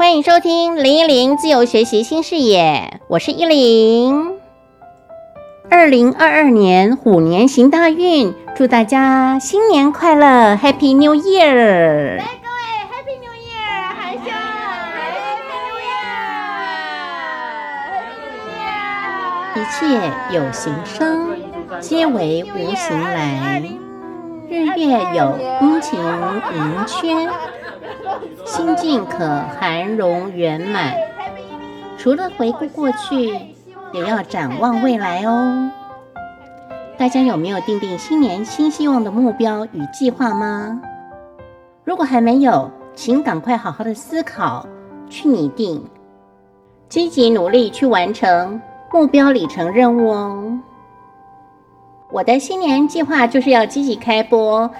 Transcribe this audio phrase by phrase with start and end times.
[0.00, 4.30] 欢迎收听零一零自由学习新视野，我是依林。
[5.68, 12.16] 二零二二年虎年行大运，祝大家新年快乐，Happy New Year！
[12.16, 12.56] 来，各位
[12.88, 13.92] ，Happy New Year！
[13.94, 14.24] 海兄
[15.04, 15.68] ，Happy New
[19.52, 19.60] Year！
[19.60, 19.84] 一切
[20.34, 21.36] 有形生，
[21.78, 23.62] 皆为无形来。
[24.48, 27.28] 日月有阴晴圆缺，
[28.44, 29.26] 心境可
[29.58, 30.94] 涵容圆满。
[31.98, 33.28] 除了回顾过去，
[33.92, 35.70] 也要展望未来哦。
[36.96, 40.80] 大家有没有定定新年新希望的目标与计划吗？
[41.84, 44.66] 如果还没有，请赶快好好的思考，
[45.08, 45.82] 去拟定，
[46.88, 48.60] 积极努力去完成
[48.92, 50.58] 目标里程任务哦。
[52.10, 54.70] 我的新年计划就是要积极开播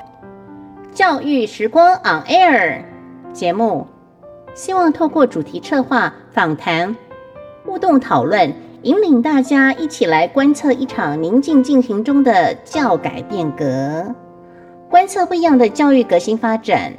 [0.93, 2.83] 教育时光 On Air
[3.33, 3.87] 节目，
[4.55, 6.97] 希望透过主题策划、访谈、
[7.65, 14.15] 互动讨论，引领大家一起来观测一场宁静进行中的教改变革，
[14.89, 16.93] 观测不一样的教育革新发展，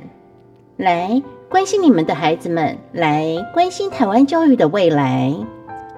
[0.78, 5.34] 来关心你们的孩子们，来关心台湾教育的未来，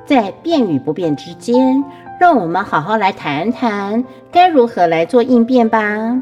[0.06, 1.84] 在变与不变之间。
[2.20, 6.22] 让我们好好来谈谈该如何来做应变吧。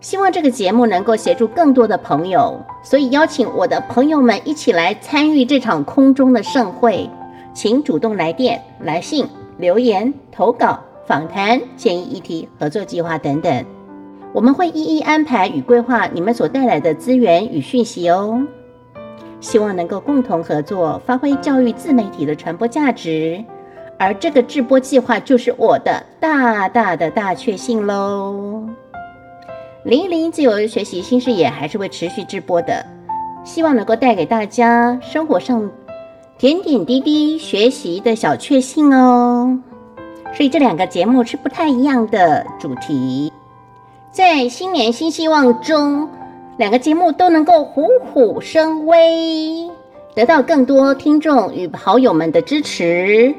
[0.00, 7.08] 希望这个节目能够协助更多的朋友，所以邀请我的朋友们一起来参与这场空中的盛会。
[7.52, 13.64] 请主动来电、来信、留言、投稿、访谈、建议议题、合作计划等等，
[14.32, 18.46] 我们会一一安排与规划你们所带来的资源与讯息哦。
[19.40, 23.44] 希望能够共同合作，发挥教育自媒体的传播价值。
[23.98, 28.68] 而这个直播计划就是我的大大的大确幸喽！
[29.88, 32.84] 零一零自由学习新视野还是会持续直播的，
[33.42, 35.70] 希望能够带给大家生活上
[36.36, 39.58] 点点滴滴学习的小确幸哦。
[40.34, 43.32] 所以这两个节目是不太一样的主题，
[44.12, 46.06] 在新年新希望中，
[46.58, 49.70] 两个节目都能够虎虎生威，
[50.14, 53.34] 得到更多听众与好友们的支持。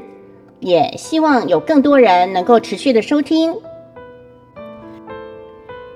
[0.62, 3.54] 也希望有更多人能够持续的收听。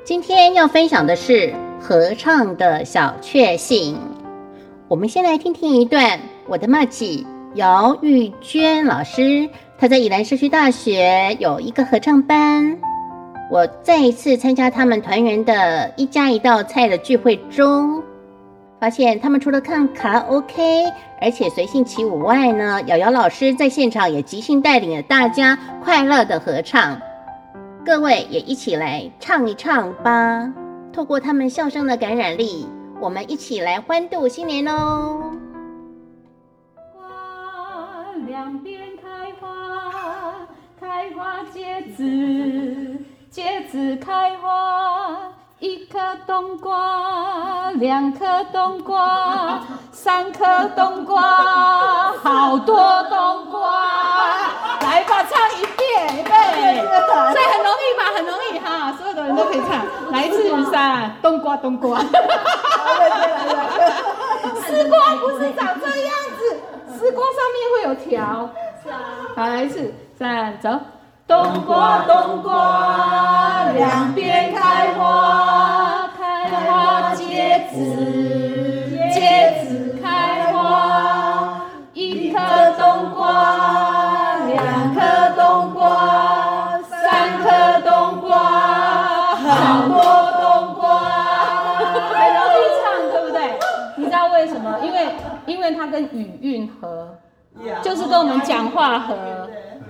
[0.05, 3.97] 今天要分享的是合唱的小确幸。
[4.89, 7.25] 我们先来听听一段我的默契
[7.55, 12.77] 姚玉娟老师，她在宜兰社区大学有一个合唱班。
[13.49, 18.03] 我再一次参加他们团员的一家一道菜的聚会中。
[18.81, 20.83] 发现他们除了看卡拉 OK，
[21.21, 26.99] 而且随性起舞外呢，瑶瑶老师在现场也即兴带领了大家快乐的合唱。
[27.85, 30.49] 各位也一起来唱一唱吧，
[30.93, 32.65] 透过他们笑声的感染力，
[33.01, 35.33] 我们一起来欢度新年哦！
[36.93, 37.01] 花
[38.25, 40.47] 两边开花，
[40.79, 42.03] 开花结子，
[43.29, 45.33] 结子开花。
[45.59, 49.61] 一颗冬瓜，两颗冬瓜，
[49.93, 51.21] 三颗冬瓜，
[52.21, 53.61] 好多冬瓜。
[54.81, 56.31] 来吧，唱一遍，预备。
[57.33, 58.03] 这很容易吧？
[58.13, 58.59] 很容易
[59.25, 59.85] 人都可以唱。
[60.11, 61.99] 来一次，三，冬瓜，冬瓜。
[61.99, 62.05] 丝
[64.89, 66.41] 瓜不是长这样子，
[66.97, 68.49] 丝瓜上面会有条。
[69.35, 70.79] 好，来一次，三，走。
[71.25, 77.75] 冬瓜，冬瓜，两边开花，开花结子，
[94.79, 95.07] 因为，
[95.45, 97.17] 因为它跟语韵合，
[97.81, 99.15] 就是跟我们讲话合。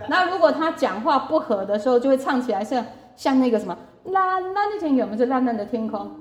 [0.09, 2.85] 那如果他讲话不合的时候，就会唱起来像
[3.15, 6.11] 像那个什么蓝蓝的天空，不是蓝蓝的天空，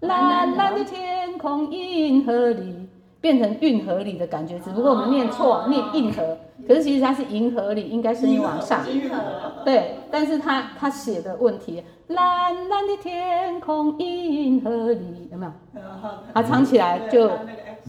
[0.00, 2.88] 蓝蓝的天空，银河里
[3.20, 8.80] 变成运河里的感觉，只不过我们念错，念硬河，可是其实它是银河里，应该是你往上，
[9.66, 15.52] 对，但是他他写的问题，蓝蓝的天空，银河里有没有？
[16.32, 17.30] 他唱起来就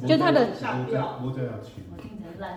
[0.07, 0.47] 就它的，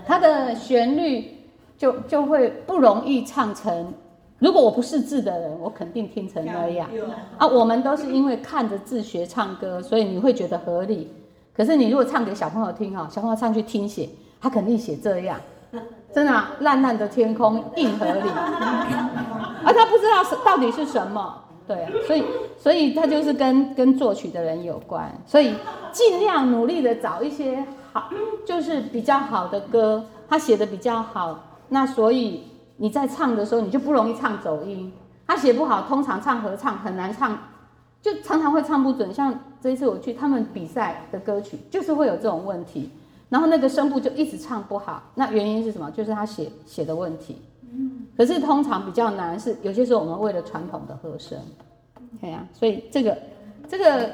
[0.07, 1.35] 它的旋律。
[1.79, 3.95] 就就会不容易唱成，
[4.41, 6.91] 如果我不识字的人，我肯定听成那样
[7.37, 7.47] 啊。
[7.47, 11.09] 我们都是因为看着字学唱歌，所以你会觉得合理。
[11.57, 14.09] 可是你如果唱给小朋友听哈，小朋友上去听写，
[14.41, 15.39] 他肯定写这样，
[16.13, 18.29] 真的烂烂的天空硬合理，
[19.65, 21.45] 而 他不知道是到底是什么。
[21.69, 22.25] 对啊，所以
[22.59, 25.55] 所以他就是跟跟作曲的人有关，所以
[25.93, 27.63] 尽量努力的找一些
[27.93, 28.11] 好，
[28.47, 31.39] 就是比较好的歌，他写的比较好，
[31.69, 32.45] 那所以
[32.79, 34.91] 你在唱的时候你就不容易唱走音。
[35.27, 37.39] 他写不好，通常唱合唱很难唱，
[38.01, 39.13] 就常常会唱不准。
[39.13, 42.91] 像这一次我去他们比赛的歌曲，就是会有这种问题，
[43.29, 45.03] 然后那个声部就一直唱不好。
[45.17, 45.91] 那原因是什么？
[45.91, 47.43] 就是他写写的问题。
[48.17, 51.39] 可是通常比较难是有些时候我们为了传统的和声，
[52.21, 53.17] 对呀，所以这个
[53.69, 54.11] 这个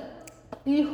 [0.64, 0.86] 一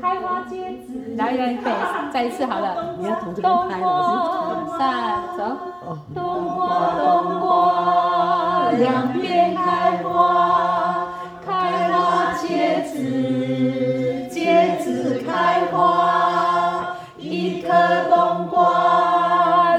[0.00, 1.70] 开花结子，来来背，
[2.12, 2.94] 再一次好了。
[2.98, 5.56] 你要从这边开了，三走。
[6.14, 10.65] 冬瓜冬瓜，两边开花，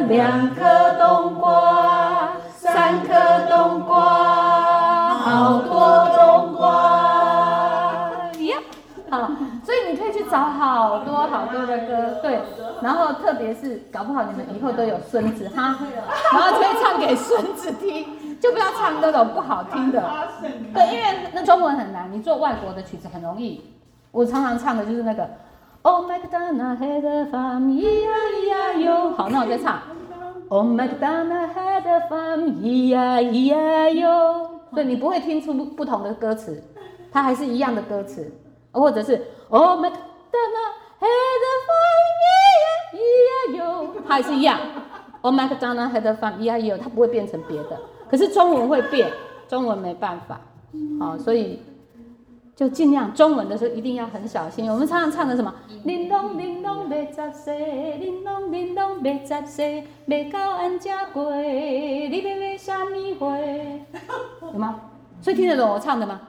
[0.08, 0.64] 两颗
[0.98, 3.14] 冬瓜，三颗
[3.50, 6.66] 冬瓜，好多冬瓜
[8.40, 8.58] 呀！
[9.10, 9.32] 好，
[9.64, 12.40] 所以你可以去找好多好多的歌，对。
[12.82, 15.80] 然后特别是搞不好你们以后都有孙子哈，
[16.32, 20.04] 然后可以唱给孙子听，就不要唱那种不好听的。
[20.74, 21.04] 对，因为
[21.34, 23.64] 那中文很难，你做外国的曲子很容易。
[24.12, 25.28] 我常常唱的就是那个
[25.82, 29.12] Oh MacDonald had a farm, E-I-E-I-O。
[29.14, 29.80] 好，那我再唱
[30.50, 34.50] Oh MacDonald had a farm, E-I-E-I-O。
[34.74, 36.64] 对，你不会听出不同的歌词，
[37.12, 38.32] 它还是一样的歌词，
[38.72, 42.08] 或者是 Oh MacDonald had a farm。
[42.94, 44.60] 咿呀哟，它还是一样。
[45.22, 46.38] Oh my God, Donna had fun。
[46.38, 47.78] 咿呀哟，它不会变成别的。
[48.10, 49.12] 可是中文会变，
[49.50, 50.40] 中文没办法。
[51.00, 51.62] 好，所以
[52.58, 54.68] 就尽量中文的时候一定要很小心。
[54.68, 55.54] 我们常常唱的什么？
[55.84, 63.38] 玲珑玲珑白十岁，玲珑玲珑白十岁，未到安家过，你要买什么花？
[64.52, 64.82] 有吗？
[65.22, 66.20] 所以听得懂我唱的吗？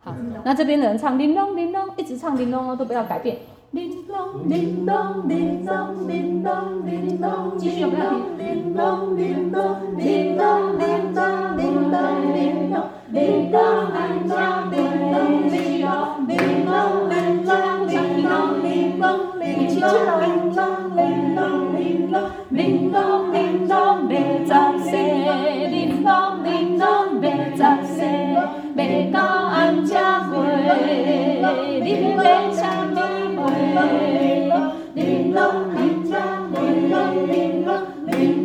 [0.00, 0.14] 好，
[0.44, 3.38] 那这边的人唱玲珑玲珑，一直唱玲珑哦，都不要改变。
[3.72, 8.10] 叮咚叮咚叮咚叮咚叮咚，继续有没有？
[8.36, 10.77] 叮咚叮咚叮咚叮咚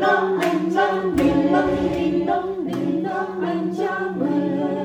[0.04, 1.56] 铃咚铃咚铃咚
[1.88, 2.36] 铃咚
[2.66, 2.72] 铃
[3.04, 3.08] 咚
[3.40, 3.80] 铃响
[4.20, 4.22] 铃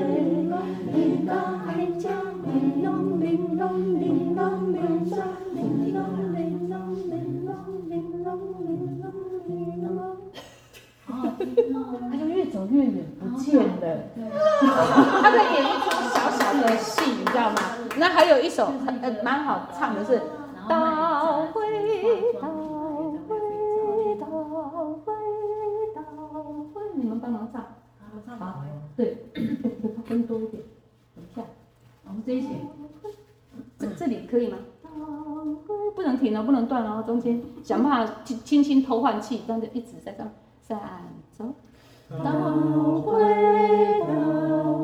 [0.07, 1.35] 铃咚
[1.75, 2.07] 铃响
[2.45, 2.47] 铃
[2.81, 2.87] 咚
[3.19, 3.27] 铃
[3.57, 3.61] 咚
[3.99, 4.39] 铃咚
[4.71, 4.79] 铃
[5.09, 5.17] 响
[5.53, 5.59] 铃
[5.93, 5.97] 咚
[6.33, 6.39] 铃
[6.69, 6.73] 咚
[7.09, 7.51] 铃咚
[7.89, 7.91] 铃
[8.23, 8.31] 咚
[8.65, 8.71] 铃
[9.01, 9.03] 咚
[9.45, 9.51] 铃
[9.83, 9.91] 咚。
[12.09, 13.67] 他就越走越远，不见了。
[15.21, 17.55] 他在演一出小小的戏，你知道吗？
[17.97, 20.21] 那还有一首呃蛮好唱的是。
[32.29, 32.49] 这一节，
[33.79, 34.59] 这这里可以吗？
[35.95, 40.29] 不能停了，不能断了，中间想办法轻轻偷换气，这样就一直在唱。
[40.61, 40.79] 三
[41.31, 41.45] 走，
[42.23, 43.19] 当回，
[44.01, 44.75] 到，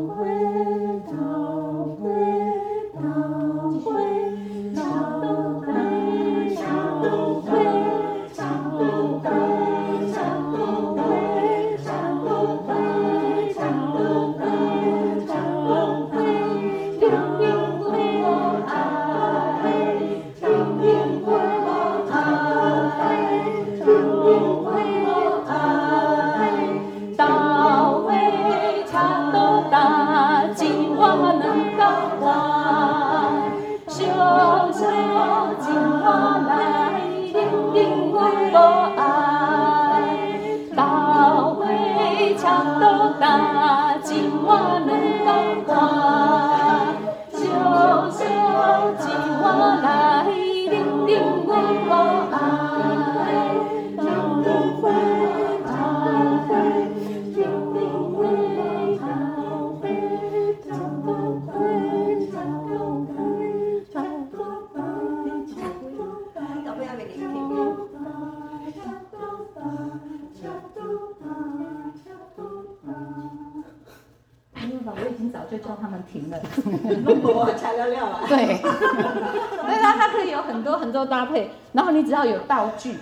[81.06, 82.98] 搭配，然后你只要有道具，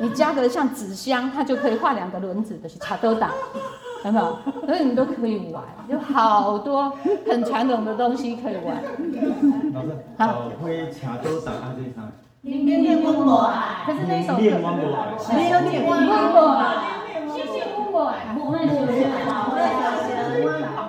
[0.00, 3.30] 你加个像纸箱，它就可以画两个轮子的是插兜打，
[4.04, 4.38] 有没有？
[4.66, 6.92] 所以你都可以玩，有好多
[7.28, 8.82] 很传统的东西可以玩。
[9.74, 12.10] 老师，早会卡多打啊这一场。
[12.42, 14.98] 练练温博爱，可是那首练温博爱。
[15.34, 16.64] 没有练温博爱，
[17.34, 19.54] 谢谢温博爱，我们学学好，我
[20.06, 20.08] 学
[20.44, 20.46] 温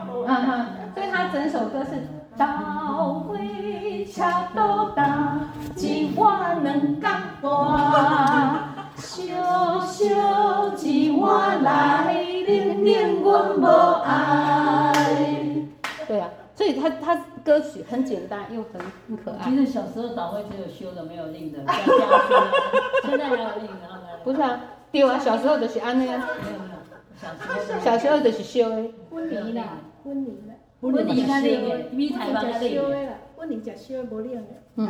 [0.08, 0.50] 博嗯哼，
[0.94, 1.90] 所以他整首歌是
[2.40, 5.42] 早会卡多打，
[5.76, 7.10] 一碗两角
[7.44, 8.70] 大。
[8.96, 12.14] 小小一碗来，
[12.48, 13.66] 冷冷阮无
[14.06, 14.94] 爱。
[16.08, 19.50] 对啊，所以他他歌曲很简单又很很可爱。
[19.50, 21.60] 其实小时候早会只有修的没有令的，
[23.04, 24.62] 现在还有令的，不是啊，
[24.94, 26.26] 对啊，小时候就是安尼啊。
[26.42, 26.80] 没有没有，
[27.22, 28.90] 小时候小时候就是修的。
[29.10, 29.64] 婚礼啦，
[30.06, 34.40] 婚礼啦，婚礼较令的，米台湾较冷的。
[34.76, 34.90] 嗯。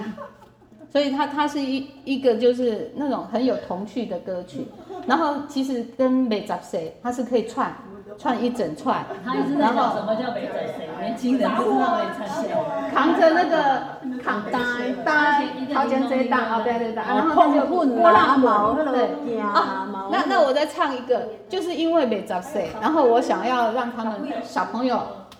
[0.91, 4.65] 所以它它是一一个就是那种很有童趣的歌曲，
[5.05, 7.71] 然后其实跟美杂谁它是可以串
[8.17, 12.49] 串一整串，他一直在讲什么叫美杂谁，年轻人不知道会唱谁，
[12.91, 14.61] 扛着那个扛担
[15.05, 24.99] 担，掏钱这担啊对对对，然后他就波浪毛对啊，那那我再唱一个，就是因为美杂谁，然后我想要让他们小朋友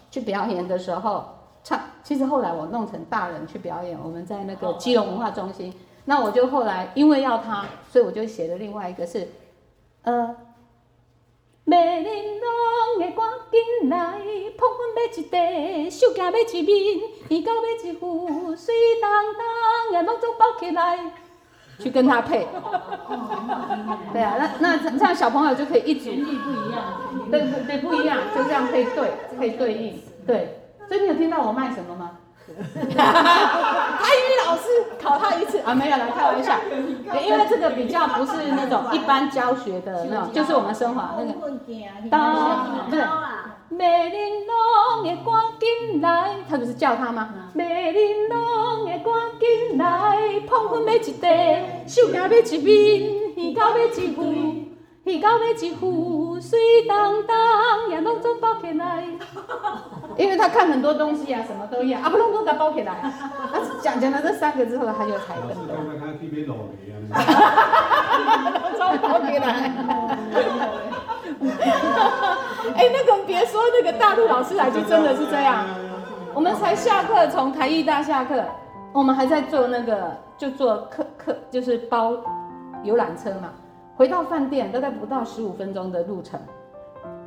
[0.09, 1.25] 去表演的时候。
[1.61, 5.73] 唱，其实后来我弄成大人去表演，我们在那个基隆文化中心。
[6.05, 9.27] 那我就后来因为要他，所以我就写了另外一个是，
[10.03, 10.35] 呃，
[11.65, 14.19] 美玲珑的赶紧来，
[14.57, 20.97] 捧粉买一地，手镜买一面，耳高买一副，水当当也拢总包起来，
[21.79, 22.47] 去跟他配。
[24.13, 26.09] 对啊，那那这样小朋友就可以一组。
[26.11, 26.83] 旋律不一样。
[27.31, 30.59] 对对对，不一样，就这样可以对，可以对应，对。
[30.87, 32.11] 所以你有听到我卖什么吗？
[32.49, 34.63] 台语老师
[34.99, 36.55] 考他一次啊，没有来开玩笑，
[37.23, 41.59] 因为这个比较不是那种一般教学的那种， 就是我们生活那个。
[42.09, 42.99] 当对，
[43.69, 47.29] 美玲珑的赶紧来，他不是叫他吗？
[47.53, 49.05] 美玲珑的赶
[49.39, 52.73] 紧来，捧粉要一袋，手夹买一面，
[53.37, 54.23] 耳高买一副，
[55.05, 59.03] 耳高买一副，水当当也拢总包起来。
[60.17, 62.99] 因为他看很多东西啊，什么都要，啊不隆咚给包起来。
[63.51, 65.51] 他讲讲了这三个之后，他就才懂。
[67.11, 68.39] 哈哈哈
[68.77, 69.71] 哈包起来。
[72.75, 75.65] 哎，那个别说那个大陆老师来就真的是这样。
[76.33, 78.43] 我们才下课，从台艺大下课，
[78.93, 82.13] 我们还在坐那个，就坐客客，就是包
[82.83, 83.49] 游览车嘛。
[83.95, 86.39] 回到饭店大概不到十五分钟的路程。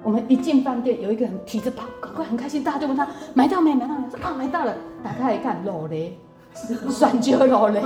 [0.03, 3.75] 我们一进饭店，有一个人提着包，赶快很开心，大家就问他买到没？
[3.75, 4.09] 买到没？
[4.11, 6.19] 说啊买到了，打开一看，老嘞，
[6.91, 7.81] 酸椒老嘞，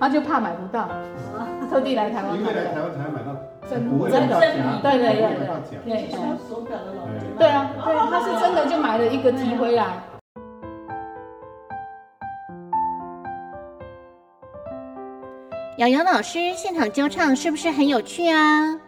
[0.00, 0.88] 他就怕买不到，
[1.70, 2.60] 特地来台湾买的。
[3.68, 4.40] 真真的，
[4.82, 5.20] 对对对
[5.84, 6.08] 对对，
[7.38, 9.84] 对啊，对，他是真的就买了一个提回来。
[15.76, 18.80] 瑶瑶老师现场教唱是不是很有趣啊？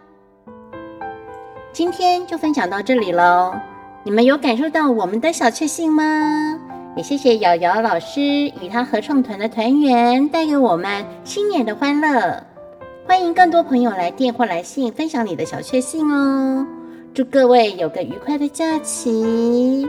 [1.73, 3.55] 今天就分享到这里喽，
[4.03, 6.59] 你们有感受到我们的小确幸吗？
[6.97, 12.43] 也谢谢瑶瑶老师与他合唱团的团员带给我们新年的欢乐。
[13.11, 16.65] 欢迎更多朋友来电或来信分享你的小确幸哦。
[17.13, 19.85] 祝各位有个愉快的假期。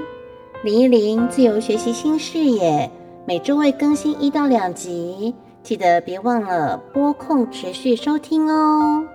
[0.64, 2.90] 林一林自由学习新视野，
[3.28, 9.06] 每周会更新一到两集，记得别忘了播控持续收听哦。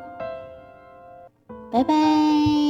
[1.73, 2.66] 拜拜。